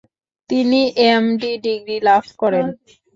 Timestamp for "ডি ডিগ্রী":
1.41-1.97